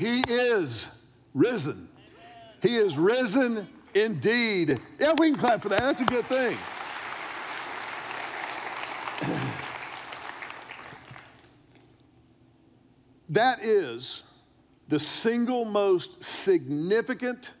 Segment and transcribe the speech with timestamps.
[0.00, 1.86] He is risen.
[2.62, 4.78] He is risen indeed.
[4.98, 5.80] Yeah, we can clap for that.
[5.80, 6.56] That's a good thing.
[13.32, 14.24] That is
[14.88, 17.52] the single most significant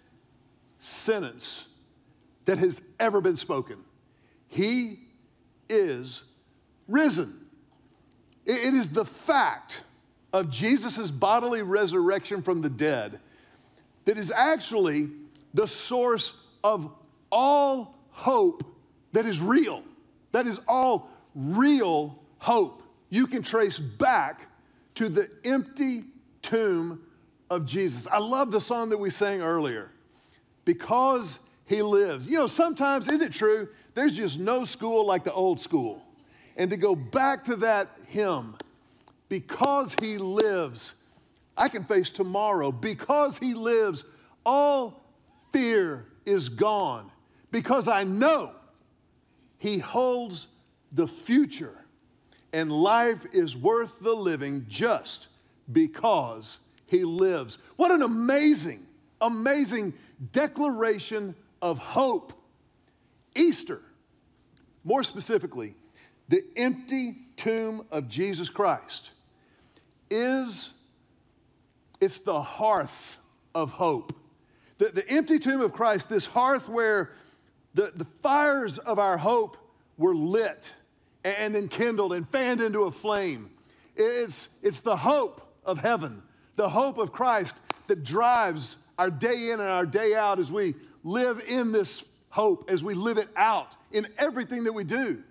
[0.80, 1.68] sentence
[2.46, 3.76] that has ever been spoken.
[4.48, 4.98] He
[5.68, 6.24] is
[6.88, 7.32] risen.
[8.44, 9.84] It is the fact
[10.32, 13.20] of Jesus' bodily resurrection from the dead
[14.04, 15.08] that is actually
[15.54, 16.90] the source of
[17.30, 18.64] all hope
[19.12, 19.82] that is real.
[20.32, 22.82] That is all real hope.
[23.08, 24.46] You can trace back
[24.96, 26.04] to the empty
[26.42, 27.00] tomb
[27.48, 28.06] of Jesus.
[28.06, 29.90] I love the song that we sang earlier.
[30.64, 32.26] Because he lives.
[32.26, 33.68] You know, sometimes, isn't it true?
[33.94, 36.02] There's just no school like the old school.
[36.56, 38.56] And to go back to that hymn,
[39.30, 40.94] because he lives,
[41.56, 42.70] I can face tomorrow.
[42.72, 44.04] Because he lives,
[44.44, 45.02] all
[45.52, 47.10] fear is gone.
[47.50, 48.50] Because I know
[49.56, 50.48] he holds
[50.92, 51.76] the future
[52.52, 55.28] and life is worth the living just
[55.72, 57.58] because he lives.
[57.76, 58.80] What an amazing,
[59.20, 59.94] amazing
[60.32, 62.32] declaration of hope.
[63.36, 63.80] Easter,
[64.82, 65.76] more specifically,
[66.28, 69.12] the empty tomb of Jesus Christ
[70.10, 70.72] is
[72.00, 73.18] it's the hearth
[73.54, 74.14] of hope.
[74.78, 77.12] The, the empty tomb of Christ, this hearth where
[77.74, 79.56] the, the fires of our hope
[79.98, 80.72] were lit
[81.24, 83.50] and then kindled and fanned into a flame.
[83.94, 86.22] It's, it's the hope of heaven,
[86.56, 90.74] the hope of Christ that drives our day in and our day out as we
[91.04, 95.22] live in this hope, as we live it out in everything that we do.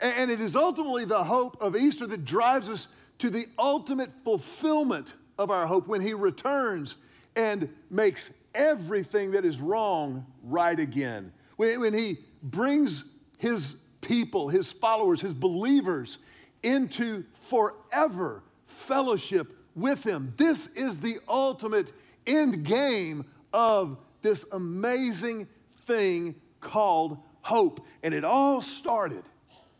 [0.00, 2.88] And it is ultimately the hope of Easter that drives us
[3.18, 6.96] to the ultimate fulfillment of our hope when He returns
[7.34, 11.32] and makes everything that is wrong right again.
[11.56, 13.04] When, He brings
[13.38, 13.76] His
[14.06, 16.18] people, his followers, his believers
[16.62, 20.32] into forever fellowship with him.
[20.36, 21.92] This is the ultimate
[22.26, 25.48] end game of this amazing
[25.86, 27.84] thing called hope.
[28.02, 29.22] And it all started,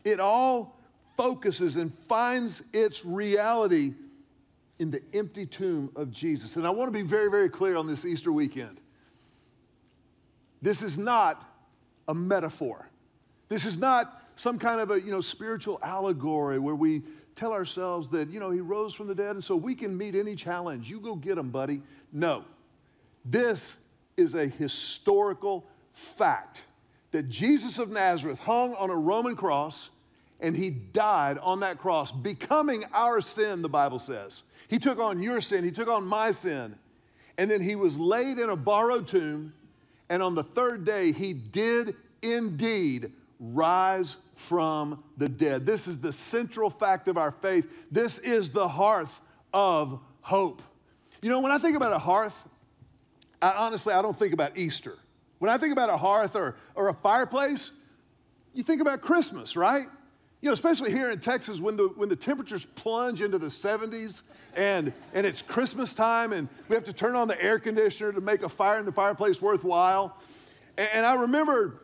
[0.03, 0.76] it all
[1.17, 3.93] focuses and finds its reality
[4.79, 6.55] in the empty tomb of Jesus.
[6.55, 8.79] And I want to be very, very clear on this Easter weekend.
[10.61, 11.43] This is not
[12.07, 12.87] a metaphor.
[13.49, 17.01] This is not some kind of a you know, spiritual allegory where we
[17.35, 20.15] tell ourselves that you know, he rose from the dead and so we can meet
[20.15, 20.89] any challenge.
[20.89, 21.81] You go get him, buddy.
[22.13, 22.45] No.
[23.25, 23.83] This
[24.15, 26.65] is a historical fact
[27.11, 29.89] that Jesus of Nazareth hung on a Roman cross
[30.39, 34.43] and he died on that cross, becoming our sin, the Bible says.
[34.67, 36.75] He took on your sin, he took on my sin.
[37.37, 39.53] And then he was laid in a borrowed tomb.
[40.09, 45.65] And on the third day, he did indeed rise from the dead.
[45.65, 47.87] This is the central fact of our faith.
[47.91, 49.21] This is the hearth
[49.53, 50.61] of hope.
[51.21, 52.47] You know, when I think about a hearth,
[53.41, 54.95] I, honestly, I don't think about Easter.
[55.39, 57.71] When I think about a hearth or, or a fireplace,
[58.53, 59.85] you think about Christmas, right?
[60.39, 64.21] You know, especially here in Texas when the, when the temperatures plunge into the 70s
[64.55, 68.21] and, and it's Christmas time and we have to turn on the air conditioner to
[68.21, 70.15] make a fire in the fireplace worthwhile.
[70.77, 71.81] And, and I remember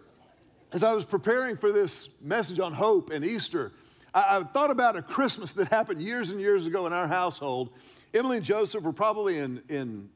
[0.71, 3.71] as I was preparing for this message on hope and Easter,
[4.13, 7.71] I, I, thought about a Christmas that happened years and years ago in our household.
[8.13, 10.09] Emily and Joseph were probably in, in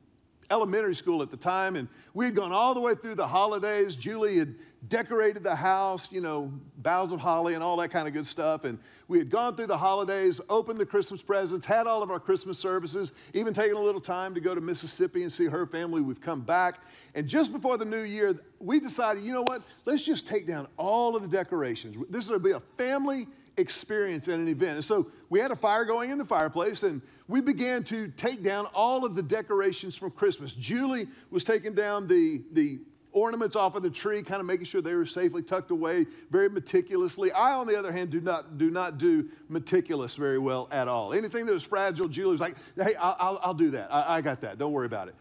[0.52, 3.96] elementary school at the time, and we had gone all the way through the holidays.
[3.96, 4.56] Julie had
[4.88, 8.64] decorated the house, you know, boughs of holly and all that kind of good stuff.
[8.64, 12.20] And we had gone through the holidays, opened the Christmas presents, had all of our
[12.20, 16.02] Christmas services, even taken a little time to go to Mississippi and see her family.
[16.02, 16.82] We've come back.
[17.16, 19.62] And just before the new year, we decided, you know what?
[19.86, 21.98] Let's just take down all of the decorations.
[22.10, 23.28] This to be a family
[23.58, 24.76] experience and an event.
[24.76, 28.44] And so we had a fire going in the fireplace and we began to take
[28.44, 30.54] down all of the decorations from Christmas.
[30.54, 32.80] Julie was taking down the, the
[33.18, 36.50] ornaments off of the tree, kind of making sure they were safely tucked away very
[36.50, 37.32] meticulously.
[37.32, 41.14] I, on the other hand, do not do, not do meticulous very well at all.
[41.14, 43.92] Anything that was fragile, Julie was like, hey, I'll, I'll, I'll do that.
[43.92, 44.58] I, I got that.
[44.58, 45.16] Don't worry about it.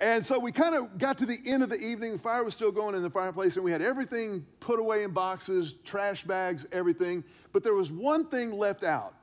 [0.00, 2.12] And so we kind of got to the end of the evening.
[2.12, 5.12] The fire was still going in the fireplace, and we had everything put away in
[5.12, 7.22] boxes, trash bags, everything.
[7.52, 9.14] But there was one thing left out.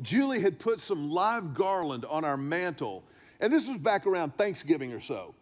[0.00, 3.04] Julie had put some live garland on our mantle,
[3.40, 5.34] and this was back around Thanksgiving or so.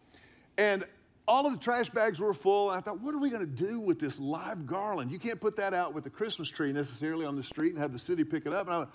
[0.59, 0.85] And
[1.29, 2.71] all of the trash bags were full.
[2.71, 5.13] I thought, what are we going to do with this live garland?
[5.13, 7.93] You can't put that out with the Christmas tree necessarily on the street and have
[7.93, 8.67] the city pick it up.
[8.67, 8.91] And I went,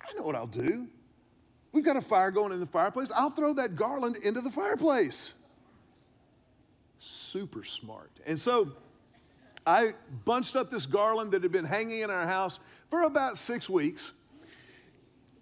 [0.00, 0.86] I know what I'll do.
[1.72, 3.10] we've got a fire going in the fireplace.
[3.14, 5.34] I'll throw that garland into the fireplace.
[6.98, 8.10] Super smart.
[8.26, 8.72] And so
[9.66, 12.58] I bunched up this garland that had been hanging in our house
[12.88, 14.12] for about six weeks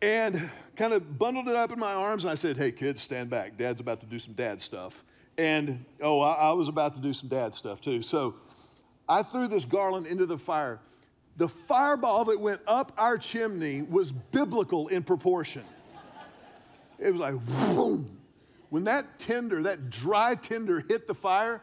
[0.02, 2.24] and kind of bundled it up in my arms.
[2.24, 3.56] And I said, Hey, kids, stand back.
[3.56, 5.04] Dad's about to do some dad stuff.
[5.38, 8.02] And oh, I, I was about to do some dad stuff too.
[8.02, 8.36] So
[9.08, 10.80] I threw this garland into the fire.
[11.36, 15.64] The fireball that went up our chimney was biblical in proportion.
[16.98, 17.34] It was like,
[17.74, 18.18] boom.
[18.70, 21.60] When that tinder, that dry tinder hit the fire,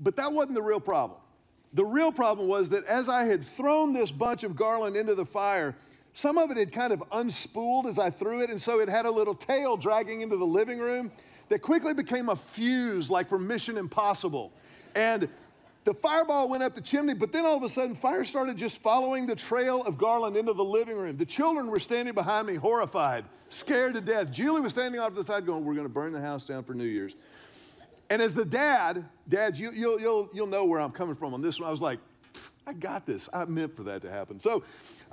[0.00, 1.20] but that wasn't the real problem.
[1.72, 5.26] The real problem was that as I had thrown this bunch of garland into the
[5.26, 5.74] fire,
[6.14, 9.04] some of it had kind of unspooled as I threw it, and so it had
[9.04, 11.10] a little tail dragging into the living room
[11.48, 14.52] that quickly became a fuse, like from Mission Impossible.
[14.94, 15.28] And
[15.84, 18.82] the fireball went up the chimney, but then all of a sudden, fire started just
[18.82, 21.16] following the trail of garland into the living room.
[21.16, 24.32] The children were standing behind me, horrified, scared to death.
[24.32, 26.64] Julie was standing off to the side, going, We're going to burn the house down
[26.64, 27.14] for New Year's.
[28.10, 31.42] And as the dad, dads, you, you'll, you'll, you'll know where I'm coming from on
[31.42, 31.68] this one.
[31.68, 31.98] I was like,
[32.66, 33.28] I got this.
[33.32, 34.40] I meant for that to happen.
[34.40, 34.64] So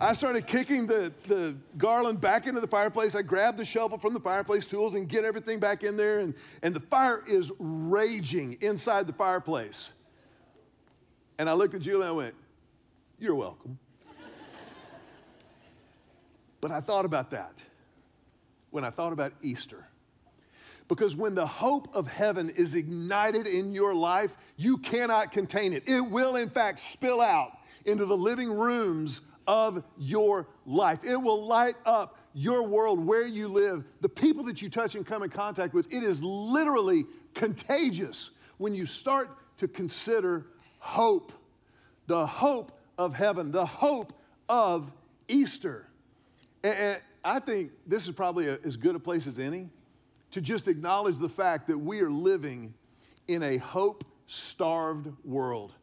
[0.04, 3.16] I started kicking the, the garland back into the fireplace.
[3.16, 6.20] I grabbed the shovel from the fireplace tools and get everything back in there.
[6.20, 9.94] And, and the fire is raging inside the fireplace.
[11.40, 12.36] And I looked at Julie and I went,
[13.18, 13.80] You're welcome.
[16.60, 17.54] but I thought about that
[18.72, 19.86] when I thought about Easter.
[20.90, 25.88] Because when the hope of heaven is ignited in your life, you cannot contain it.
[25.88, 27.54] It will, in fact, spill out
[27.86, 31.04] into the living rooms of your life.
[31.04, 35.06] It will light up your world where you live, the people that you touch and
[35.06, 35.94] come in contact with.
[35.94, 40.48] It is literally contagious when you start to consider
[40.80, 41.31] hope,
[42.07, 44.13] the hope of heaven, the hope
[44.50, 44.92] of
[45.28, 45.88] Easter.
[46.63, 49.69] And I think this is probably as good a place as any
[50.31, 52.74] to just acknowledge the fact that we are living
[53.28, 55.74] in a hope starved world.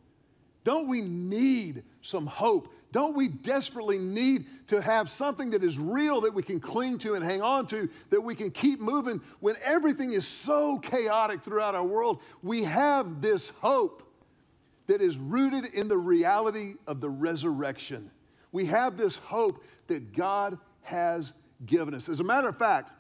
[0.65, 2.73] Don't we need some hope?
[2.93, 7.15] Don't we desperately need to have something that is real that we can cling to
[7.15, 11.75] and hang on to, that we can keep moving when everything is so chaotic throughout
[11.75, 12.21] our world?
[12.43, 14.03] We have this hope
[14.87, 18.11] that is rooted in the reality of the resurrection.
[18.53, 21.33] We have this hope that God has
[21.67, 22.09] given us.
[22.09, 22.93] As a matter of fact,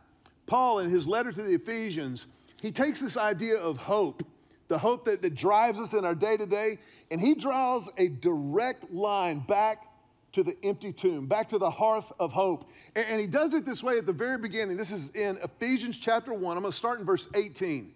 [0.46, 2.26] Paul, in his letter to the Ephesians,
[2.60, 4.22] he takes this idea of hope,
[4.68, 6.78] the hope that, that drives us in our day to day,
[7.10, 9.86] and he draws a direct line back
[10.32, 12.70] to the empty tomb, back to the hearth of hope.
[12.94, 14.76] And, he does it this way at the very beginning.
[14.76, 16.56] This is in Ephesians chapter 1.
[16.56, 17.92] I'm going to start in verse 18.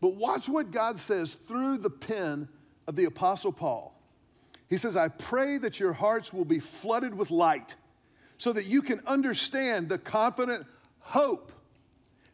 [0.00, 2.48] But watch what God says through the pen
[2.86, 3.94] of the Apostle Paul.
[4.68, 7.74] He says, I pray that your hearts will be flooded with light
[8.36, 10.66] so that you can understand the confident
[11.00, 11.52] hope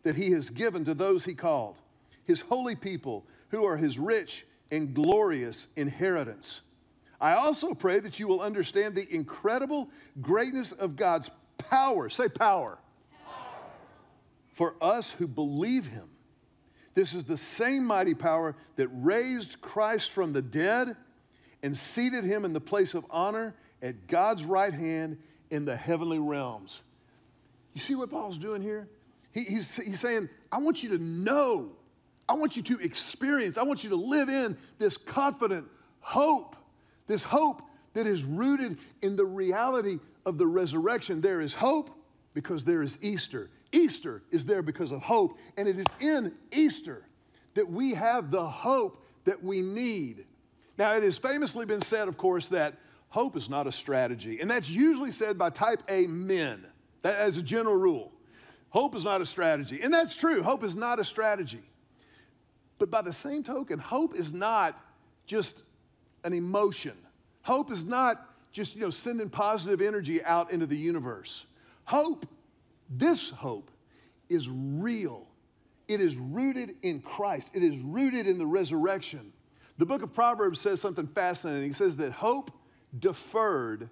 [0.03, 1.77] that he has given to those he called,
[2.25, 6.63] his holy people who are his rich and glorious inheritance.
[7.21, 9.89] I also pray that you will understand the incredible
[10.21, 12.09] greatness of God's power.
[12.09, 12.79] Say power.
[13.25, 13.47] power.
[14.53, 16.09] For us who believe him.
[16.95, 20.97] This is the same mighty power that raised Christ from the dead
[21.63, 25.19] and seated him in the place of honor at God's right hand
[25.51, 26.83] in the heavenly realms.
[27.75, 28.89] You see what Paul's doing here?
[29.33, 31.73] He, he's, he's saying, I want you to know,
[32.29, 35.67] I want you to experience, I want you to live in this confident
[36.01, 36.57] hope,
[37.07, 37.63] this hope
[37.95, 41.21] that is rooted in the reality of the resurrection.
[41.21, 41.91] There is hope
[42.33, 43.51] because there is Easter.
[43.73, 45.39] Easter is there because of hope.
[45.57, 47.07] And it is in Easter
[47.55, 50.25] that we have the hope that we need.
[50.77, 52.75] Now, it has famously been said, of course, that
[53.09, 54.41] hope is not a strategy.
[54.41, 56.65] And that's usually said by type A men,
[57.03, 58.13] that, as a general rule.
[58.71, 59.81] Hope is not a strategy.
[59.83, 60.43] And that's true.
[60.43, 61.63] Hope is not a strategy.
[62.79, 64.79] But by the same token, hope is not
[65.27, 65.63] just
[66.25, 66.97] an emotion.
[67.43, 71.47] Hope is not just, you know, sending positive energy out into the universe.
[71.85, 72.27] Hope
[72.89, 73.71] this hope
[74.29, 75.27] is real.
[75.89, 77.51] It is rooted in Christ.
[77.55, 79.33] It is rooted in the resurrection.
[79.77, 81.71] The book of Proverbs says something fascinating.
[81.71, 82.51] It says that hope
[82.99, 83.89] deferred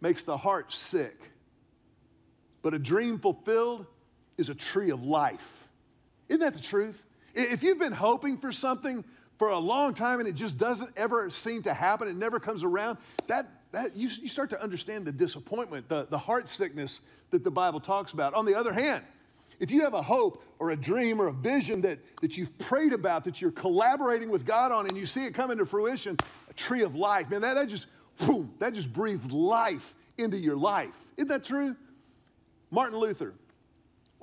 [0.00, 1.18] makes the heart sick,
[2.62, 3.86] but a dream fulfilled
[4.38, 5.68] is a tree of life.
[6.28, 7.04] Isn't that the truth?
[7.34, 9.04] If you've been hoping for something
[9.38, 12.62] for a long time and it just doesn't ever seem to happen, it never comes
[12.62, 17.00] around, that, that you, you start to understand the disappointment, the, the heart sickness
[17.30, 18.34] that the Bible talks about.
[18.34, 19.02] On the other hand,
[19.58, 22.92] if you have a hope or a dream or a vision that, that you've prayed
[22.92, 26.16] about, that you're collaborating with God on, and you see it come into fruition,
[26.48, 27.86] a tree of life, man, that, that just,
[28.18, 30.96] boom, that just breathes life into your life.
[31.16, 31.76] Isn't that true?
[32.70, 33.34] Martin Luther,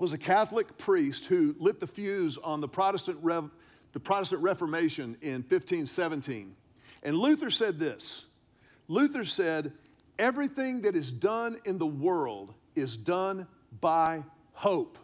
[0.02, 3.52] was a Catholic priest who lit the fuse on the Protestant, Rev,
[3.92, 6.56] the Protestant Reformation in 1517.
[7.04, 8.26] And Luther said this
[8.88, 9.74] Luther said,
[10.18, 13.46] Everything that is done in the world is done
[13.80, 14.98] by hope.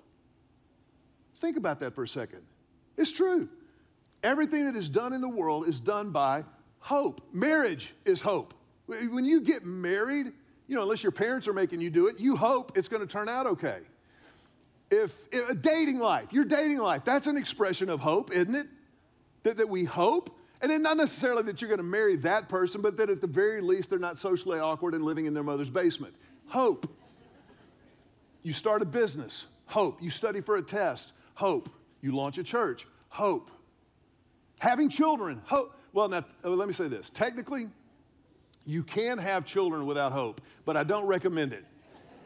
[1.38, 2.42] Think about that for a second.
[2.98, 3.48] It's true.
[4.24, 6.44] Everything that is done in the world is done by
[6.80, 7.22] hope.
[7.32, 8.56] Marriage is hope.
[8.88, 10.32] When you get married,
[10.68, 13.08] you know, unless your parents are making you do it, you hope it's going to
[13.08, 13.82] turn out okay.
[14.90, 18.68] If, if a dating life, your dating life, that's an expression of hope, isn't it?
[19.44, 20.30] That, that we hope.
[20.62, 23.28] And then not necessarily that you're going to marry that person, but that at the
[23.28, 26.16] very least they're not socially awkward and living in their mother's basement.
[26.48, 26.90] Hope.
[28.44, 30.02] You start a business, hope.
[30.02, 31.70] You study for a test, hope.
[32.02, 33.52] You launch a church, hope.
[34.60, 35.76] Having children, hope.
[35.94, 37.10] Well, now, uh, let me say this.
[37.10, 37.68] Technically,
[38.66, 41.66] you can have children without hope, but I don't recommend it.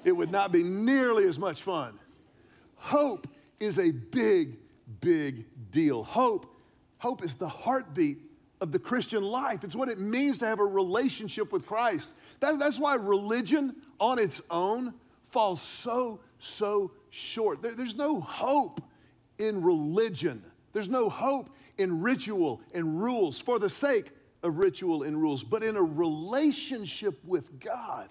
[0.03, 1.97] It would not be nearly as much fun.
[2.81, 3.27] Hope
[3.59, 4.57] is a big,
[5.01, 6.03] big deal.
[6.03, 6.51] Hope,
[6.97, 8.17] hope is the heartbeat
[8.59, 9.63] of the Christian life.
[9.63, 12.09] It's what it means to have a relationship with Christ.
[12.39, 14.95] That, that's why religion on its own
[15.29, 17.61] falls so, so short.
[17.61, 18.81] There, there's no hope
[19.37, 20.43] in religion.
[20.73, 24.09] There's no hope in ritual and rules for the sake
[24.41, 28.09] of ritual and rules, but in a relationship with God,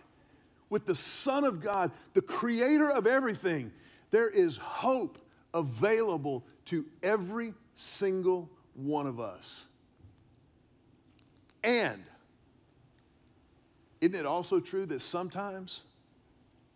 [0.68, 3.72] with the Son of God, the creator of everything,
[4.10, 5.18] there is hope
[5.54, 9.66] available to every single one of us.
[11.62, 12.02] And
[14.00, 15.82] isn't it also true that sometimes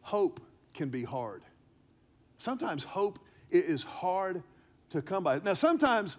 [0.02, 0.40] hope
[0.74, 1.42] can be hard?
[2.38, 3.18] Sometimes hope
[3.50, 4.42] is hard
[4.90, 5.40] to come by.
[5.44, 6.18] Now, sometimes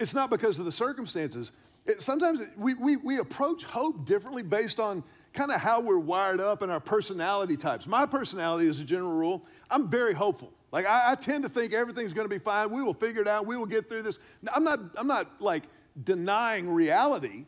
[0.00, 1.52] it's not because of the circumstances.
[1.86, 6.40] It, sometimes we, we, we approach hope differently based on kind of how we're wired
[6.40, 7.86] up and our personality types.
[7.86, 10.52] My personality, as a general rule, I'm very hopeful.
[10.70, 12.70] Like I, I tend to think everything's going to be fine.
[12.70, 13.46] We will figure it out.
[13.46, 14.18] We will get through this.
[14.54, 14.80] I'm not.
[14.96, 15.64] I'm not like
[16.04, 17.44] denying reality,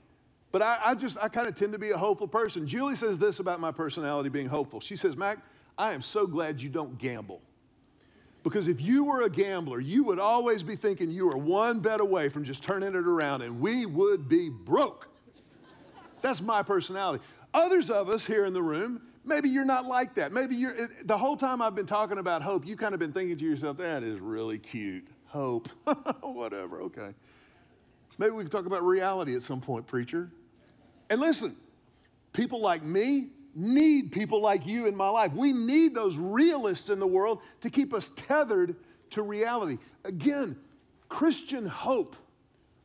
[0.52, 2.66] but I, I just I kind of tend to be a hopeful person.
[2.66, 4.80] Julie says this about my personality being hopeful.
[4.80, 5.38] She says, Mac,
[5.78, 7.40] I am so glad you don't gamble.
[8.42, 12.00] Because if you were a gambler, you would always be thinking you were one bet
[12.00, 15.08] away from just turning it around and we would be broke.
[16.20, 17.24] That's my personality.
[17.54, 20.32] Others of us here in the room, maybe you're not like that.
[20.32, 23.38] Maybe you're, the whole time I've been talking about hope, you kind of been thinking
[23.38, 25.06] to yourself, that is really cute.
[25.26, 25.68] Hope.
[26.22, 27.14] Whatever, okay.
[28.18, 30.30] Maybe we can talk about reality at some point, preacher.
[31.10, 31.54] And listen,
[32.32, 35.32] people like me, need people like you in my life.
[35.32, 38.76] We need those realists in the world to keep us tethered
[39.10, 39.78] to reality.
[40.04, 40.56] Again,
[41.08, 42.16] Christian hope,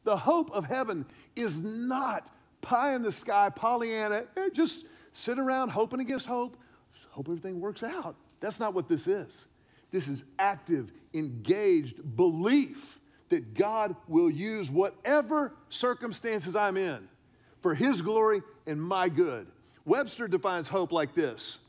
[0.04, 2.30] the hope of heaven, is not
[2.62, 6.58] pie in the sky, Pollyanna, eh, just sit around hoping against hope,
[7.10, 8.16] hope everything works out.
[8.40, 9.48] That's not what this is.
[9.92, 13.00] This is active, engaged belief
[13.30, 17.08] that God will use whatever circumstances I'm in
[17.62, 19.48] for His glory and my good.
[19.86, 21.60] Webster defines hope like this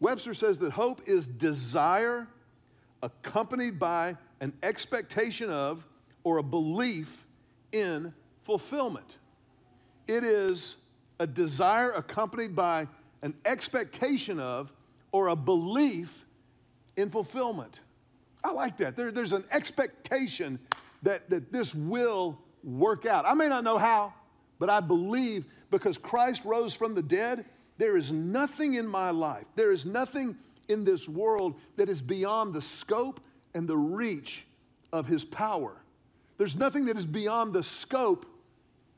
[0.00, 2.28] Webster says that hope is desire
[3.02, 5.86] accompanied by an expectation of
[6.24, 7.26] or a belief
[7.72, 8.12] in
[8.42, 9.18] fulfillment.
[10.06, 10.76] It is
[11.18, 12.88] a desire accompanied by
[13.22, 14.72] an expectation of
[15.12, 16.26] or a belief
[16.96, 17.80] in fulfillment.
[18.42, 18.96] I like that.
[18.96, 20.58] There, there's an expectation
[21.02, 23.24] that, that this will work out.
[23.26, 24.12] I may not know how,
[24.58, 27.44] but I believe because Christ rose from the dead,
[27.78, 30.36] there is nothing in my life, there is nothing
[30.68, 33.20] in this world that is beyond the scope
[33.54, 34.46] and the reach
[34.92, 35.76] of his power.
[36.38, 38.26] There's nothing that is beyond the scope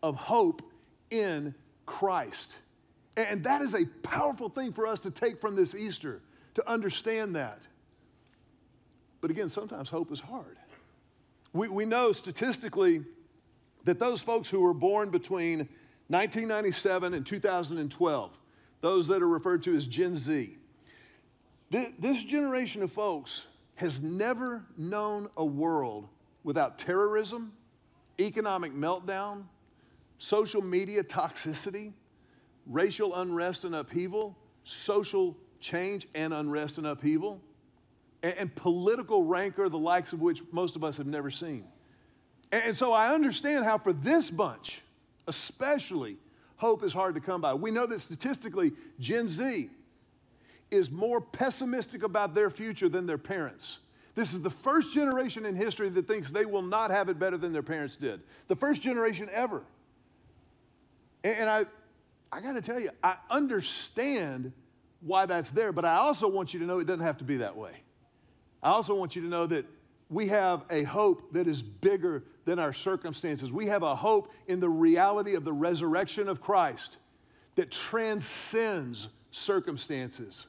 [0.03, 0.63] of hope
[1.11, 2.57] in Christ.
[3.17, 6.21] And that is a powerful thing for us to take from this Easter,
[6.55, 7.63] to understand that.
[9.21, 10.57] But again, sometimes hope is hard.
[11.53, 13.03] We, we know statistically
[13.85, 15.69] that those folks who were born between
[16.09, 18.41] 1997 and 2012,
[18.81, 20.57] those that are referred to as Gen Z.
[21.71, 23.47] This generation of folks
[23.77, 26.09] has never known a world
[26.45, 27.53] without terrorism,
[28.21, 29.45] economic meltdown,
[30.19, 31.93] social media toxicity,
[32.67, 37.41] racial unrest and upheaval, social change and unrest and upheaval,
[38.23, 41.65] and, political rancor, the likes of which most of us have never seen.
[42.51, 44.83] and so I understand how, for this bunch,
[45.29, 46.17] especially,
[46.57, 47.55] hope is hard to come by.
[47.55, 49.71] We know that statistically, Gen Z
[50.71, 53.79] is more pessimistic about their future than their parents.
[54.15, 57.37] This is the first generation in history that thinks they will not have it better
[57.37, 58.21] than their parents did.
[58.49, 59.63] The first generation ever.
[61.25, 61.65] And I,
[62.31, 64.53] I got to tell you, I understand
[65.01, 67.39] why that's there, but I also want you to know it doesn't have to be
[67.39, 67.73] that way.
[68.63, 69.67] I also want you to know that
[70.09, 73.53] we have a hope that is bigger than our circumstances.
[73.53, 76.99] We have a hope in the reality of the resurrection of Christ
[77.57, 80.47] that transcends circumstances.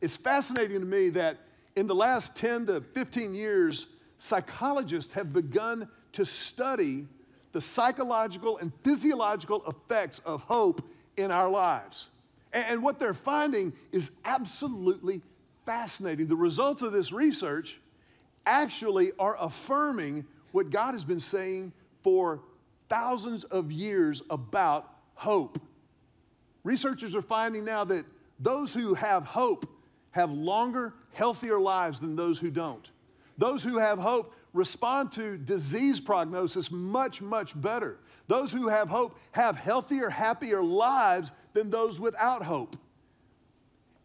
[0.00, 1.36] It's fascinating to me that
[1.76, 3.86] in the last 10 to 15 years,
[4.18, 7.06] psychologists have begun to study
[7.52, 10.82] the psychological and physiological effects of hope
[11.16, 12.08] in our lives.
[12.52, 15.22] And what they're finding is absolutely
[15.66, 16.26] fascinating.
[16.26, 17.80] The results of this research
[18.46, 22.40] actually are affirming what God has been saying for
[22.88, 25.60] thousands of years about hope.
[26.64, 28.04] Researchers are finding now that
[28.40, 29.70] those who have hope
[30.10, 32.90] have longer, healthier lives than those who don't.
[33.38, 37.98] Those who have hope respond to disease prognosis much, much better.
[38.26, 42.76] Those who have hope have healthier, happier lives than those without hope.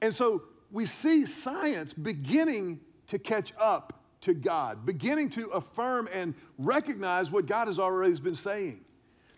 [0.01, 6.33] And so we see science beginning to catch up to God, beginning to affirm and
[6.57, 8.83] recognize what God has already been saying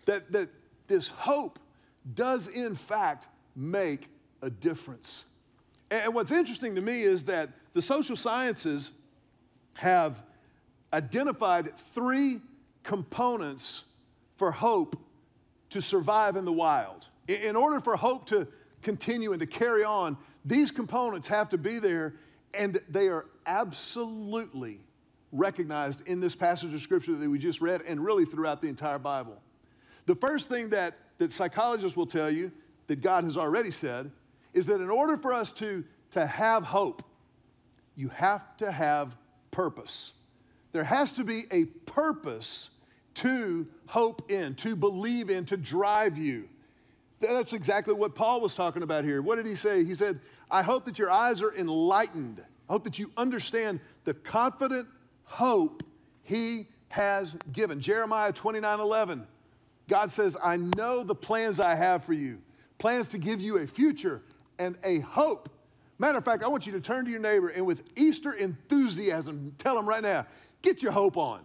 [0.06, 0.48] that, that
[0.86, 1.58] this hope
[2.14, 4.08] does, in fact, make
[4.40, 5.26] a difference.
[5.90, 8.92] And what's interesting to me is that the social sciences
[9.74, 10.22] have
[10.92, 12.40] identified three
[12.82, 13.84] components
[14.36, 14.96] for hope
[15.70, 17.08] to survive in the wild.
[17.28, 18.48] In order for hope to
[18.82, 22.14] continue and to carry on, these components have to be there,
[22.54, 24.80] and they are absolutely
[25.32, 28.98] recognized in this passage of scripture that we just read and really throughout the entire
[28.98, 29.38] Bible.
[30.06, 32.50] The first thing that, that psychologists will tell you
[32.86, 34.10] that God has already said
[34.54, 37.02] is that in order for us to, to have hope,
[37.94, 39.16] you have to have
[39.50, 40.12] purpose.
[40.72, 42.70] There has to be a purpose
[43.14, 46.48] to hope in, to believe in, to drive you.
[47.20, 49.20] That's exactly what Paul was talking about here.
[49.22, 49.84] What did he say?
[49.84, 50.20] He said,
[50.50, 52.44] I hope that your eyes are enlightened.
[52.68, 54.86] I hope that you understand the confident
[55.24, 55.82] hope
[56.22, 57.80] he has given.
[57.80, 59.26] Jeremiah 29 11.
[59.88, 62.38] God says, I know the plans I have for you,
[62.78, 64.22] plans to give you a future
[64.58, 65.48] and a hope.
[65.98, 69.54] Matter of fact, I want you to turn to your neighbor and with Easter enthusiasm,
[69.58, 70.26] tell him right now,
[70.62, 71.40] get your hope on.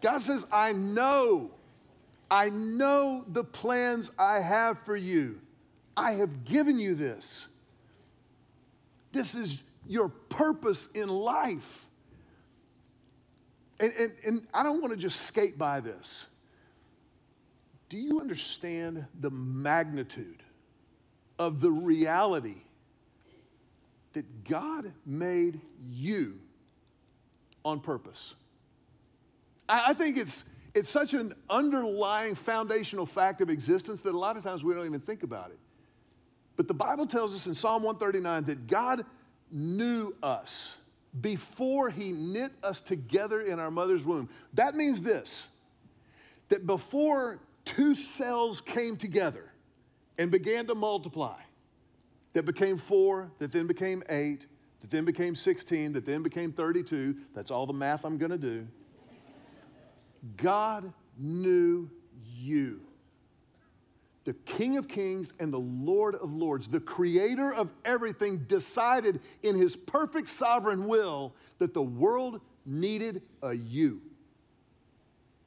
[0.00, 1.50] God says, I know,
[2.30, 5.40] I know the plans I have for you.
[5.96, 7.46] I have given you this.
[9.12, 11.86] This is your purpose in life.
[13.78, 16.26] And, and, and I don't want to just skate by this.
[17.88, 20.42] Do you understand the magnitude
[21.38, 22.62] of the reality
[24.12, 26.38] that God made you
[27.64, 28.34] on purpose?
[29.68, 30.44] I, I think it's,
[30.74, 34.86] it's such an underlying foundational fact of existence that a lot of times we don't
[34.86, 35.58] even think about it.
[36.56, 39.04] But the Bible tells us in Psalm 139 that God
[39.50, 40.76] knew us
[41.20, 44.28] before he knit us together in our mother's womb.
[44.54, 45.48] That means this
[46.48, 49.44] that before two cells came together
[50.18, 51.38] and began to multiply,
[52.32, 54.46] that became four, that then became eight,
[54.80, 57.16] that then became 16, that then became 32.
[57.34, 58.66] That's all the math I'm gonna do.
[60.36, 61.90] God knew
[62.36, 62.80] you.
[64.24, 69.56] The King of Kings and the Lord of Lords, the creator of everything, decided in
[69.56, 74.02] his perfect sovereign will that the world needed a you.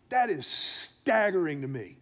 [0.10, 1.98] That is staggering to me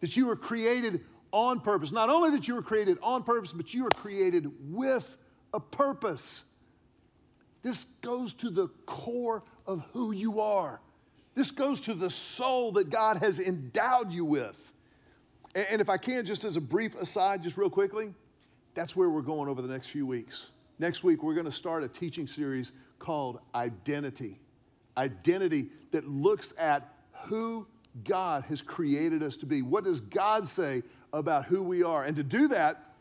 [0.00, 1.92] that you were created on purpose.
[1.92, 5.16] Not only that you were created on purpose, but you were created with
[5.52, 6.44] a purpose.
[7.62, 10.80] This goes to the core of who you are.
[11.34, 14.72] This goes to the soul that God has endowed you with.
[15.54, 18.12] And if I can, just as a brief aside, just real quickly,
[18.74, 20.50] that's where we're going over the next few weeks.
[20.78, 24.40] Next week, we're going to start a teaching series called Identity.
[24.96, 26.92] Identity that looks at
[27.24, 27.66] who
[28.04, 29.62] God has created us to be.
[29.62, 30.82] What does God say
[31.12, 32.04] about who we are?
[32.04, 32.94] And to do that,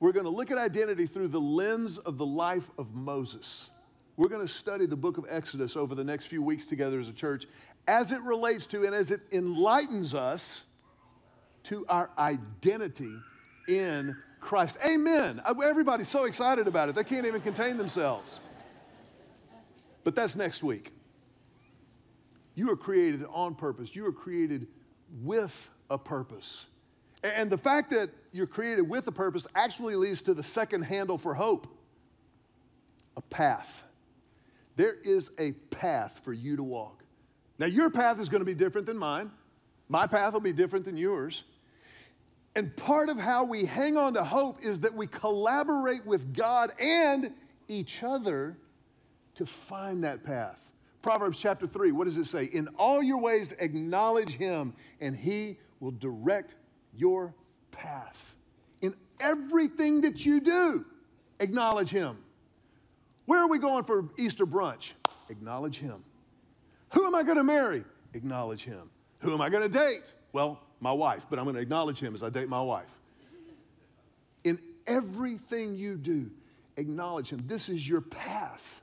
[0.00, 3.70] we're going to look at identity through the lens of the life of Moses.
[4.16, 7.08] We're going to study the book of Exodus over the next few weeks together as
[7.08, 7.46] a church
[7.88, 10.62] as it relates to and as it enlightens us
[11.64, 13.14] to our identity
[13.68, 14.78] in Christ.
[14.86, 15.40] Amen.
[15.44, 18.40] Uh, everybody's so excited about it, they can't even contain themselves.
[20.04, 20.92] But that's next week.
[22.54, 24.66] You are created on purpose, you are created
[25.22, 26.66] with a purpose.
[27.34, 31.18] And the fact that you're created with a purpose actually leads to the second handle
[31.18, 31.66] for hope
[33.16, 33.84] a path.
[34.76, 37.02] There is a path for you to walk.
[37.58, 39.30] Now, your path is going to be different than mine.
[39.88, 41.44] My path will be different than yours.
[42.54, 46.72] And part of how we hang on to hope is that we collaborate with God
[46.80, 47.32] and
[47.68, 48.56] each other
[49.34, 50.70] to find that path.
[51.02, 52.46] Proverbs chapter 3, what does it say?
[52.46, 56.54] In all your ways, acknowledge him, and he will direct
[56.96, 57.34] your
[57.70, 58.34] path.
[58.80, 60.84] In everything that you do,
[61.40, 62.18] acknowledge him.
[63.26, 64.92] Where are we going for Easter brunch?
[65.28, 66.04] Acknowledge him.
[66.92, 67.84] Who am I going to marry?
[68.14, 68.90] Acknowledge him.
[69.20, 70.02] Who am I going to date?
[70.32, 72.90] Well, my wife, but I'm going to acknowledge him as I date my wife.
[74.44, 76.30] In everything you do,
[76.76, 77.42] acknowledge him.
[77.46, 78.82] This is your path.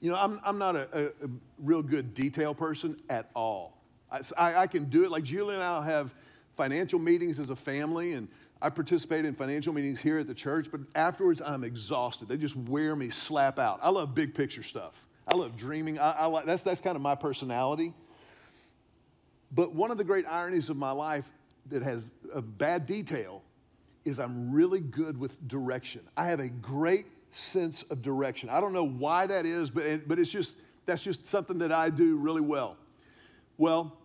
[0.00, 3.76] You know, I'm, I'm not a, a, a real good detail person at all.
[4.10, 5.10] I, I, I, can do it.
[5.10, 6.14] Like Julie and I have
[6.56, 8.28] financial meetings as a family, and
[8.62, 12.28] I participate in financial meetings here at the church, but afterwards I'm exhausted.
[12.28, 13.78] They just wear me slap out.
[13.82, 15.06] I love big picture stuff.
[15.28, 15.98] I love dreaming.
[15.98, 17.92] I, I like, that's, that's kind of my personality.
[19.52, 21.30] But one of the great ironies of my life
[21.66, 23.42] that has of bad detail
[24.04, 26.00] is I'm really good with direction.
[26.16, 28.48] I have a great sense of direction.
[28.48, 31.90] I don't know why that is, but, but it's just, that's just something that I
[31.90, 32.76] do really well.
[33.58, 33.98] Well,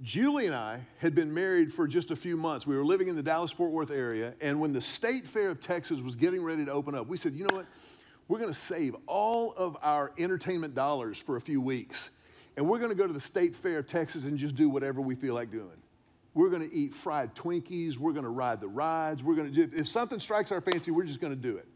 [0.00, 2.66] Julie and I had been married for just a few months.
[2.66, 5.60] We were living in the Dallas Fort Worth area, and when the State Fair of
[5.60, 7.66] Texas was getting ready to open up, we said, you know what?
[8.28, 12.10] We're gonna save all of our entertainment dollars for a few weeks
[12.58, 15.00] and we're going to go to the State Fair of Texas and just do whatever
[15.00, 15.80] we feel like doing.
[16.34, 17.98] We're going to eat fried Twinkies.
[17.98, 19.22] We're going to ride the rides.
[19.22, 21.68] We're going to do, if something strikes our fancy, we're just going to do it.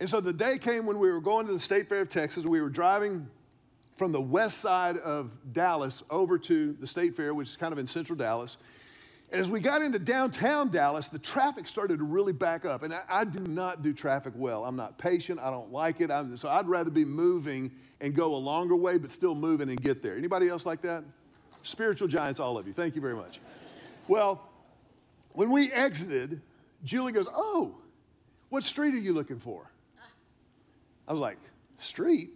[0.00, 2.44] And so the day came when we were going to the State Fair of Texas.
[2.44, 3.30] We were driving
[3.94, 7.78] from the west side of Dallas over to the State Fair, which is kind of
[7.78, 8.56] in central Dallas.
[9.30, 12.82] And as we got into downtown Dallas, the traffic started to really back up.
[12.82, 14.64] And I, I do not do traffic well.
[14.64, 15.40] I'm not patient.
[15.40, 16.10] I don't like it.
[16.10, 19.80] I'm, so I'd rather be moving and go a longer way, but still moving and
[19.80, 20.16] get there.
[20.16, 21.04] Anybody else like that?
[21.62, 22.72] Spiritual giants, all of you.
[22.72, 23.40] Thank you very much.
[24.06, 24.48] Well,
[25.32, 26.40] when we exited,
[26.84, 27.76] Julie goes, Oh,
[28.50, 29.70] what street are you looking for?
[31.08, 31.38] I was like,
[31.78, 32.30] Street?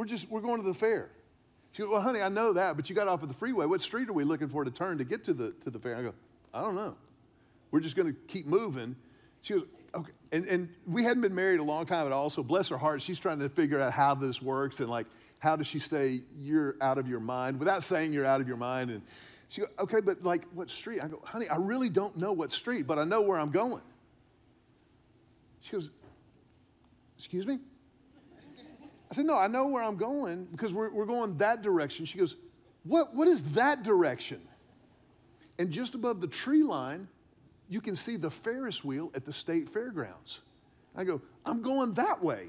[0.00, 1.10] We're just, we're going to the fair.
[1.72, 3.66] She goes, Well, honey, I know that, but you got off of the freeway.
[3.66, 5.94] What street are we looking for to turn to get to the, to the fair?
[5.94, 6.14] I go,
[6.54, 6.96] I don't know.
[7.70, 8.96] We're just going to keep moving.
[9.42, 10.12] She goes, Okay.
[10.32, 13.02] And, and we hadn't been married a long time at all, so bless her heart,
[13.02, 15.06] she's trying to figure out how this works and like,
[15.38, 18.56] how does she say you're out of your mind without saying you're out of your
[18.56, 18.90] mind?
[18.90, 19.02] And
[19.50, 21.04] she goes, okay, but like what street?
[21.04, 23.82] I go, honey, I really don't know what street, but I know where I'm going.
[25.60, 25.90] She goes,
[27.18, 27.58] excuse me?
[29.10, 32.04] I said, no, I know where I'm going because we're, we're going that direction.
[32.04, 32.36] She goes,
[32.84, 34.40] what, what is that direction?
[35.58, 37.08] And just above the tree line
[37.70, 40.40] you can see the Ferris wheel at the state fairgrounds.
[40.96, 42.48] I go, I'm going that way.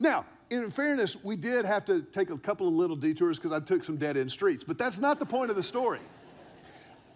[0.00, 3.64] Now, in fairness, we did have to take a couple of little detours because I
[3.64, 6.00] took some dead end streets, but that's not the point of the story.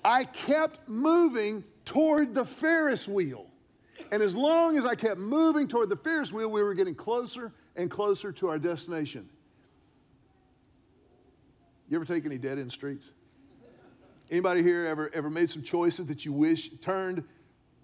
[0.04, 3.46] I kept moving toward the Ferris wheel.
[4.12, 7.52] And as long as I kept moving toward the Ferris wheel, we were getting closer
[7.76, 9.28] and closer to our destination.
[11.88, 13.12] You ever take any dead end streets?
[14.30, 17.24] Anybody here ever, ever made some choices that you wish turned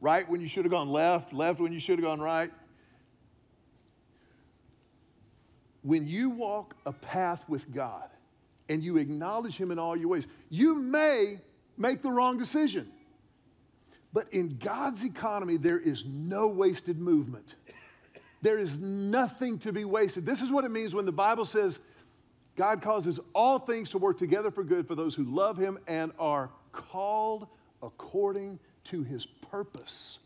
[0.01, 2.51] right when you should have gone left, left when you should have gone right?
[5.83, 8.09] When you walk a path with God
[8.69, 11.39] and you acknowledge Him in all your ways, you may
[11.77, 12.91] make the wrong decision.
[14.13, 17.55] But in God's economy, there is no wasted movement.
[18.43, 20.25] There is nothing to be wasted.
[20.25, 21.79] This is what it means when the Bible says,
[22.57, 26.13] God causes all things to work together for good for those who love him and
[26.19, 27.47] are called
[27.83, 30.19] according to his purpose.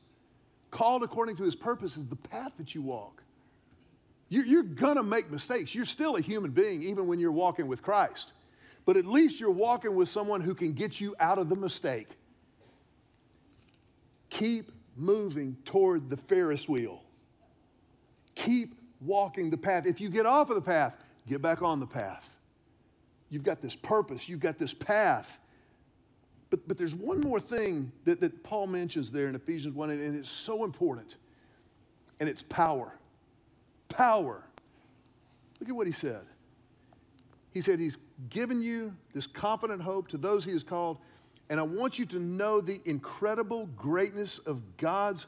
[0.70, 3.22] Called according to his purpose is the path that you walk.
[4.28, 5.74] You're, gonna make mistakes.
[5.74, 8.32] You're still a human being, even when you're walking with Christ.
[8.84, 12.08] But at least you're walking with someone who can get you out of the mistake.
[14.30, 17.03] Keep moving toward the Ferris wheel.
[18.34, 19.86] Keep walking the path.
[19.86, 22.36] If you get off of the path, Get back on the path.
[23.30, 25.38] You've got this purpose, you've got this path.
[26.50, 30.16] But, but there's one more thing that, that Paul mentions there in Ephesians 1, and
[30.16, 31.16] it's so important,
[32.20, 32.94] and it's power.
[33.88, 34.44] Power.
[35.58, 36.24] Look at what he said.
[37.52, 40.98] He said, He's given you this confident hope to those He has called,
[41.48, 45.26] and I want you to know the incredible greatness of God's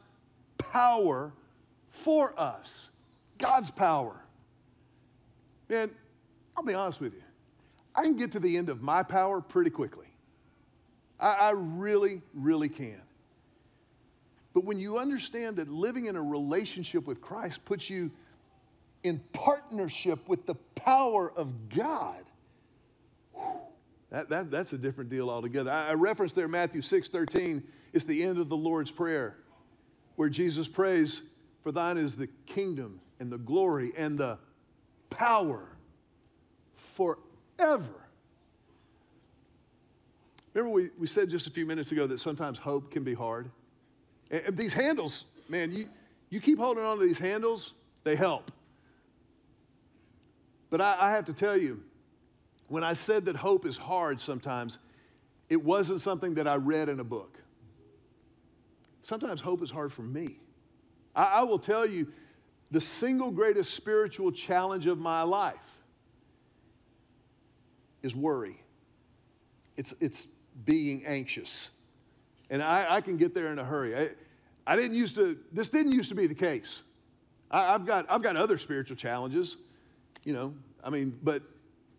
[0.59, 1.33] power
[1.88, 2.90] for us.
[3.38, 4.20] God's power.
[5.68, 5.90] Man,
[6.57, 7.22] I'll be honest with you.
[7.94, 10.07] I can get to the end of my power pretty quickly.
[11.18, 13.01] I, I really, really can.
[14.55, 18.11] But when you understand that living in a relationship with Christ puts you
[19.03, 22.25] in partnership with the power of God,
[24.11, 25.70] That, that, that's a different deal altogether.
[25.70, 27.62] I, I referenced there Matthew 6 13.
[27.92, 29.37] It's the end of the Lord's Prayer,
[30.16, 31.22] where Jesus prays,
[31.62, 34.38] For thine is the kingdom and the glory and the
[35.11, 35.64] power
[36.74, 37.92] forever.
[40.55, 43.50] Remember, we, we said just a few minutes ago that sometimes hope can be hard?
[44.31, 45.87] And, these handles, man, you,
[46.31, 47.74] you keep holding on to these handles,
[48.05, 48.50] they help.
[50.70, 51.83] But I, I have to tell you,
[52.68, 54.79] when I said that hope is hard sometimes,
[55.48, 57.38] it wasn't something that I read in a book.
[59.02, 60.37] Sometimes hope is hard for me.
[61.14, 62.09] I, I will tell you
[62.70, 65.79] the single greatest spiritual challenge of my life
[68.02, 68.61] is worry.
[69.76, 70.26] It's, it's
[70.64, 71.70] being anxious.
[72.50, 73.96] And I, I can get there in a hurry.
[73.96, 74.11] I,
[74.66, 76.83] I didn't used to, this didn't used to be the case.
[77.50, 79.57] I, I've, got, I've got other spiritual challenges,
[80.24, 81.42] you know, I mean, but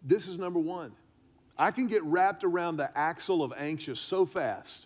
[0.03, 0.93] this is number one.
[1.57, 4.85] I can get wrapped around the axle of anxious so fast.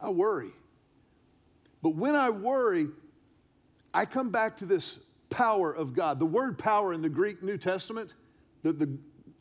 [0.00, 0.50] I worry.
[1.82, 2.88] But when I worry,
[3.98, 6.20] I come back to this power of God.
[6.20, 8.14] The word power in the Greek New Testament,
[8.62, 8.96] the, the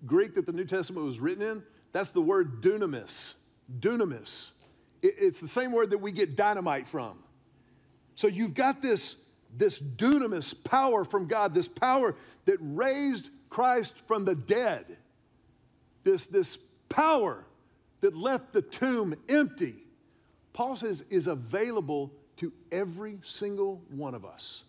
[0.07, 3.35] Greek that the New Testament was written in, that's the word dunamis.
[3.79, 4.49] Dunamis.
[5.03, 7.19] It, it's the same word that we get dynamite from.
[8.15, 9.17] So you've got this,
[9.55, 12.15] this dunamis power from God, this power
[12.45, 14.85] that raised Christ from the dead,
[16.03, 16.57] this, this
[16.89, 17.45] power
[18.01, 19.75] that left the tomb empty.
[20.53, 24.63] Paul says is available to every single one of us.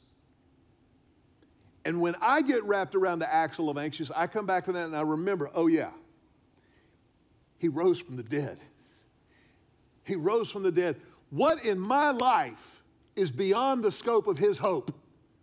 [1.85, 4.87] And when I get wrapped around the axle of anxious, I come back to that
[4.87, 5.91] and I remember, oh yeah,
[7.59, 8.59] he rose from the dead.
[10.05, 10.97] He rose from the dead.
[11.31, 12.83] What in my life
[13.17, 14.95] is beyond the scope of his hope?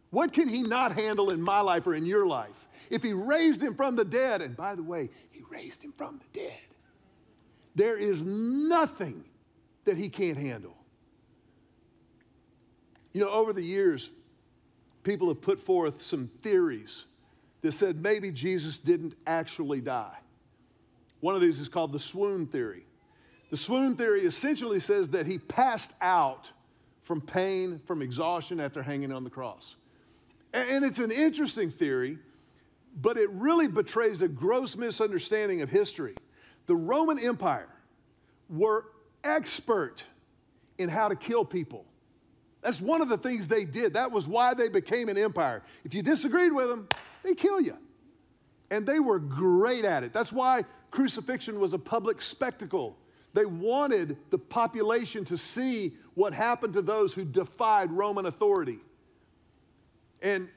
[0.09, 2.67] What can he not handle in my life or in your life?
[2.89, 6.19] If he raised him from the dead, and by the way, he raised him from
[6.19, 6.59] the dead,
[7.75, 9.25] there is nothing
[9.83, 10.77] that he can't handle.
[13.15, 14.12] You know, over the years,
[15.04, 17.06] people have put forth some theories
[17.62, 20.17] that said maybe Jesus didn't actually die.
[21.21, 22.86] One of these is called the swoon theory.
[23.51, 26.51] The swoon theory essentially says that he passed out
[27.04, 29.78] from pain, from exhaustion after hanging on the cross.
[30.54, 32.19] And it's an interesting theory,
[33.01, 36.15] but it really betrays a gross misunderstanding of history.
[36.65, 37.69] The Roman Empire
[38.49, 38.88] were
[39.23, 40.04] expert
[40.78, 41.86] in how to kill people.
[42.65, 43.93] That's one of the things they did.
[43.93, 45.62] That was why they became an empire.
[45.84, 46.89] If you disagreed with them,
[47.21, 47.78] they kill you.
[48.71, 50.13] And they were great at it.
[50.13, 52.97] That's why crucifixion was a public spectacle.
[53.36, 58.80] They wanted the population to see what happened to those who defied Roman authority.
[60.23, 60.49] And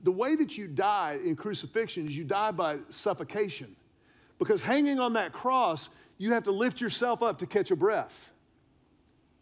[0.00, 3.76] the way that you die in crucifixion is you die by suffocation.
[4.38, 8.32] Because hanging on that cross, you have to lift yourself up to catch a breath.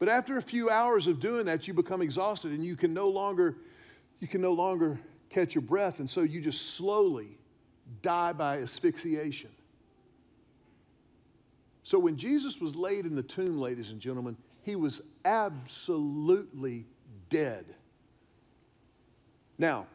[0.05, 3.09] But after a few hours of doing that, you become exhausted and you can no
[3.09, 3.57] longer,
[4.21, 5.99] you can no longer catch your breath.
[5.99, 7.39] And so you just slowly
[8.03, 9.49] die by asphyxiation.
[11.85, 16.85] So when Jesus was laid in the tomb, ladies and gentlemen, he was absolutely
[17.31, 17.65] dead.
[19.57, 19.87] Now,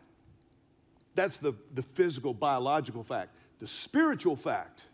[1.13, 3.35] that's the, the physical, biological fact.
[3.59, 4.85] The spiritual fact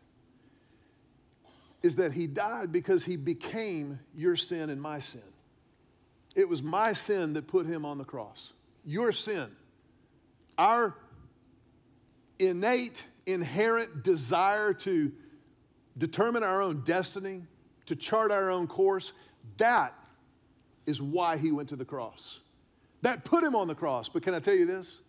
[1.86, 5.21] is that he died because he became your sin and my sin.
[6.36, 8.54] It was my sin that put him on the cross.
[8.84, 9.52] Your sin.
[10.58, 10.95] Our
[12.39, 15.12] innate, inherent desire to
[15.95, 17.43] determine our own destiny,
[17.86, 19.13] to chart our own course,
[19.58, 19.93] that
[20.88, 22.39] is why he went to the cross.
[23.04, 24.10] That put him on the cross.
[24.10, 25.02] But can I tell you this?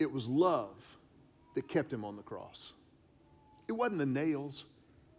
[0.00, 0.96] It was love
[1.54, 2.72] that kept him on the cross.
[3.68, 4.64] It wasn't the nails,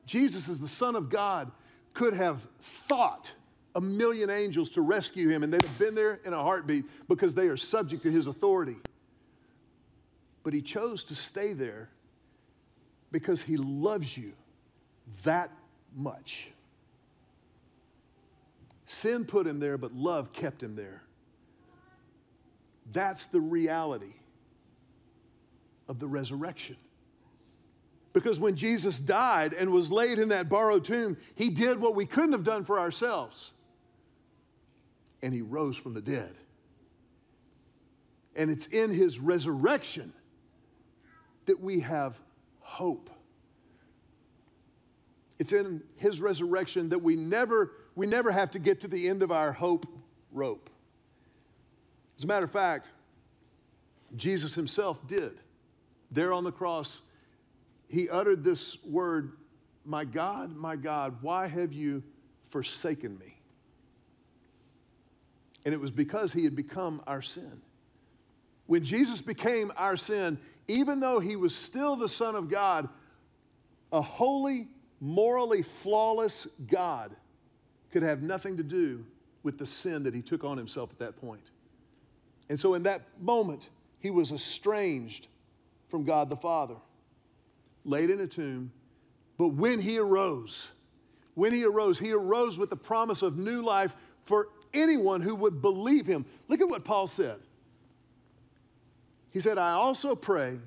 [0.05, 1.51] Jesus, as the Son of God,
[1.93, 3.33] could have thought
[3.75, 7.35] a million angels to rescue him, and they'd have been there in a heartbeat because
[7.35, 8.77] they are subject to his authority.
[10.43, 11.89] But he chose to stay there
[13.11, 14.33] because he loves you
[15.23, 15.51] that
[15.95, 16.49] much.
[18.85, 21.01] Sin put him there, but love kept him there.
[22.91, 24.13] That's the reality
[25.87, 26.75] of the resurrection.
[28.13, 32.05] Because when Jesus died and was laid in that borrowed tomb, he did what we
[32.05, 33.51] couldn't have done for ourselves.
[35.23, 36.33] And he rose from the dead.
[38.35, 40.13] And it's in his resurrection
[41.45, 42.19] that we have
[42.59, 43.09] hope.
[45.39, 49.23] It's in his resurrection that we never, we never have to get to the end
[49.23, 49.87] of our hope
[50.31, 50.69] rope.
[52.17, 52.89] As a matter of fact,
[54.15, 55.33] Jesus himself did.
[56.11, 57.01] There on the cross,
[57.91, 59.33] he uttered this word,
[59.85, 62.03] My God, my God, why have you
[62.49, 63.37] forsaken me?
[65.65, 67.61] And it was because he had become our sin.
[68.65, 72.87] When Jesus became our sin, even though he was still the Son of God,
[73.91, 74.67] a holy,
[74.99, 77.15] morally flawless God
[77.91, 79.05] could have nothing to do
[79.43, 81.43] with the sin that he took on himself at that point.
[82.49, 85.27] And so in that moment, he was estranged
[85.89, 86.75] from God the Father,
[87.85, 88.71] laid in a tomb.
[89.37, 90.71] But when he arose,
[91.33, 95.61] when he arose, he arose with the promise of new life for anyone who would
[95.61, 96.25] believe him.
[96.47, 97.39] Look at what Paul said.
[99.31, 100.57] He said, I also pray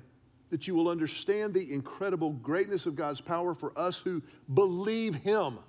[0.49, 4.21] that you will understand the incredible greatness of God's power for us who
[4.53, 5.59] believe him.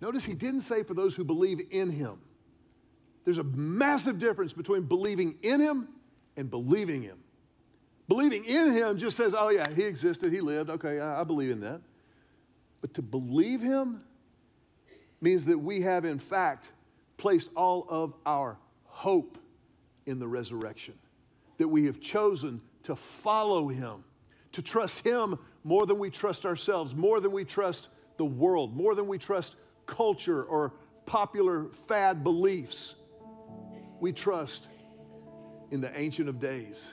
[0.00, 2.20] Notice he didn't say for those who believe in him.
[3.24, 5.88] There's a massive difference between believing in him
[6.36, 7.18] and believing him.
[8.10, 10.68] Believing in him just says, oh, yeah, he existed, he lived.
[10.68, 11.80] Okay, I, I believe in that.
[12.80, 14.02] But to believe him
[15.20, 16.72] means that we have, in fact,
[17.18, 19.38] placed all of our hope
[20.06, 20.94] in the resurrection,
[21.58, 24.02] that we have chosen to follow him,
[24.52, 28.96] to trust him more than we trust ourselves, more than we trust the world, more
[28.96, 29.54] than we trust
[29.86, 30.72] culture or
[31.06, 32.96] popular fad beliefs.
[34.00, 34.66] We trust
[35.70, 36.92] in the Ancient of Days.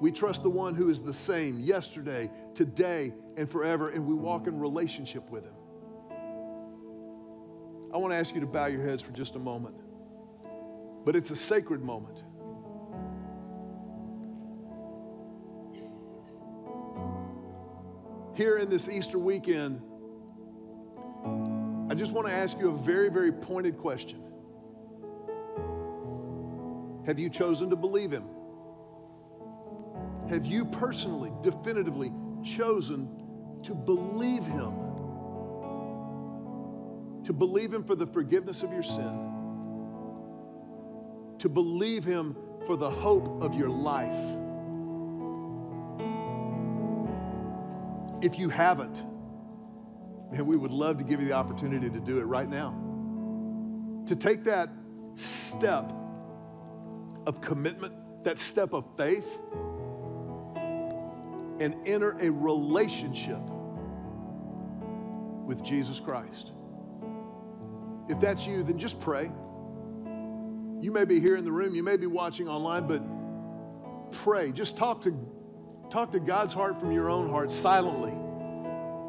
[0.00, 4.46] We trust the one who is the same yesterday, today, and forever, and we walk
[4.46, 5.52] in relationship with him.
[7.92, 9.76] I want to ask you to bow your heads for just a moment.
[11.04, 12.22] But it's a sacred moment.
[18.34, 19.82] Here in this Easter weekend,
[21.90, 24.22] I just want to ask you a very, very pointed question.
[27.04, 28.24] Have you chosen to believe Him?
[30.30, 32.12] Have you personally, definitively
[32.42, 33.08] chosen
[33.64, 34.90] to believe Him?
[37.24, 39.30] to believe Him for the forgiveness of your sin,
[41.38, 44.36] to believe Him for the hope of your life.
[48.22, 49.04] If you haven't,
[50.32, 52.74] man, we would love to give you the opportunity to do it right now.
[54.06, 54.68] To take that
[55.14, 55.92] step
[57.26, 59.40] of commitment, that step of faith,
[61.60, 63.38] and enter a relationship
[65.44, 66.52] with Jesus Christ.
[68.08, 69.30] If that's you, then just pray.
[70.80, 73.02] You may be here in the room, you may be watching online, but
[74.22, 74.50] pray.
[74.50, 75.14] Just talk to,
[75.90, 78.12] talk to God's heart from your own heart silently.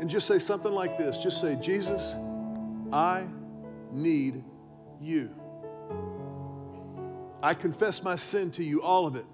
[0.01, 2.15] And just say something like this just say, Jesus,
[2.91, 3.25] I
[3.91, 4.43] need
[4.99, 5.29] you.
[7.41, 9.25] I confess my sin to you, all of it.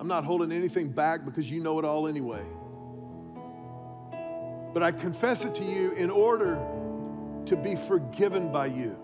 [0.00, 2.42] I'm not holding anything back because you know it all anyway.
[4.72, 6.58] But I confess it to you in order
[7.44, 8.96] to be forgiven by you.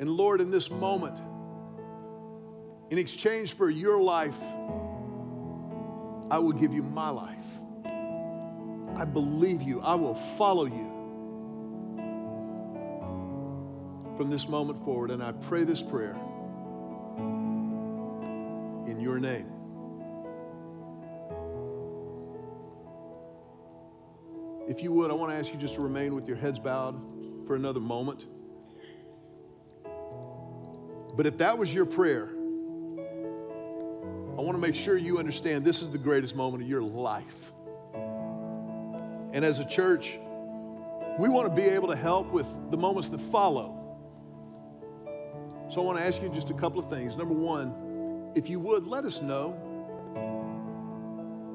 [0.00, 1.16] And Lord, in this moment,
[2.90, 4.42] in exchange for your life,
[6.28, 7.38] I will give you my life.
[8.96, 9.80] I believe you.
[9.80, 10.93] I will follow you
[14.16, 15.10] from this moment forward.
[15.10, 16.16] And I pray this prayer
[18.86, 19.50] in your name.
[24.68, 26.98] If you would, I want to ask you just to remain with your heads bowed
[27.46, 28.26] for another moment.
[31.16, 32.30] But if that was your prayer,
[34.36, 37.52] I want to make sure you understand this is the greatest moment of your life.
[39.32, 40.18] And as a church,
[41.18, 43.83] we want to be able to help with the moments that follow.
[45.74, 47.16] So I want to ask you just a couple of things.
[47.16, 49.56] Number one, if you would, let us know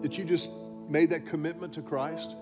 [0.01, 0.51] that you just
[0.89, 2.35] made that commitment to Christ.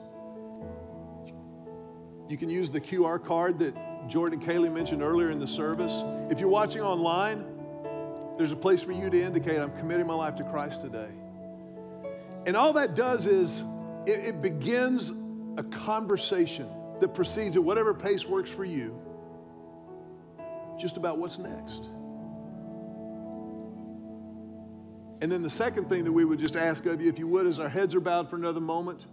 [2.28, 3.76] You can use the QR card that
[4.10, 5.94] Jordan Kaylee mentioned earlier in the service.
[6.32, 7.46] If you're watching online,
[8.40, 11.12] there's a place for you to indicate, I'm committing my life to Christ today.
[12.48, 13.64] And all that does is
[14.08, 15.12] it, it begins
[15.58, 16.68] a conversation
[17.02, 19.00] that proceeds at whatever pace works for you,
[20.78, 21.90] just about what's next.
[25.22, 27.48] And then the second thing that we would just ask of you, if you would,
[27.48, 29.08] as our heads are bowed for another moment,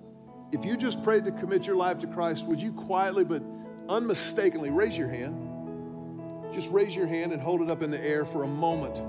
[0.53, 3.43] if you just prayed to commit your life to Christ, would you quietly but
[3.89, 6.53] unmistakably raise your hand?
[6.53, 9.03] Just raise your hand and hold it up in the air for a moment.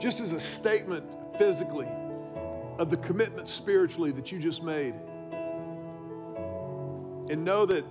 [0.00, 1.06] Just as a statement
[1.38, 1.88] physically
[2.78, 4.94] of the commitment spiritually that you just made.
[7.30, 7.84] And know that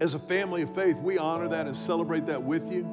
[0.00, 2.84] as a family of faith, we honor that and celebrate that with you.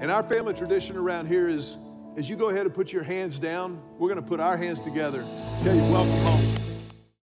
[0.00, 1.76] And our family tradition around here is
[2.16, 4.80] as you go ahead and put your hands down, we're going to put our hands
[4.80, 5.24] together.
[5.62, 6.41] Tell you welcome home.